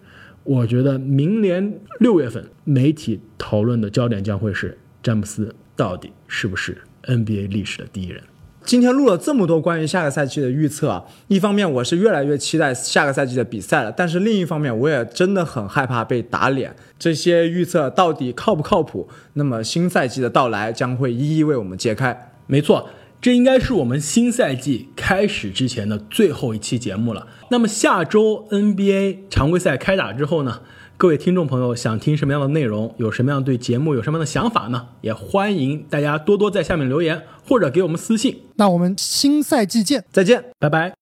[0.49, 8.23] 我觉得明年六月份媒体讨论的焦点将会是詹姆斯到底是不是 NBA 历史的第一人。
[8.65, 16.75] 今天录了这么多关于下个赛季的预测啊，一方面我是越来越期待下个赛季的比赛了，但是另一方面我也真的很害怕被打脸。
[16.99, 19.07] 这些预测到底靠不靠谱？
[19.35, 22.33] 那么新赛季的到来将会一一为我们揭开。
[22.47, 22.89] 没错。
[23.21, 27.27] 这应该是我们新赛季开始之前的最后一期节目了。
[27.51, 30.61] 那么下周 NBA 常规赛开打之后呢？
[30.97, 32.93] 各位听众朋友想听什么样的内容？
[32.99, 34.89] 有什么样对节目有什么样的想法呢？
[35.01, 38.43] 也欢迎大家多多在下面留言，或者给我们私信。
[38.57, 40.98] 那我们新赛季见，再见，拜拜。